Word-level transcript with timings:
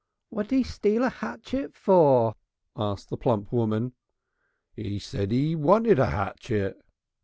"What'd 0.29 0.51
'e 0.51 0.63
steal 0.63 1.03
a 1.03 1.11
'atchet 1.21 1.75
for?" 1.75 2.33
asked 2.75 3.11
the 3.11 3.17
plump 3.17 3.51
woman. 3.53 3.93
"'E 4.75 4.97
said 4.97 5.31
'e 5.31 5.55
wanted 5.55 5.99
a 5.99 6.07
'atchet." 6.07 6.81